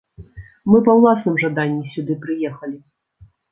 Мы 0.71 0.77
па 0.87 0.95
ўласным 0.99 1.35
жаданні 1.45 1.93
сюды 1.93 2.19
прыехалі. 2.25 2.77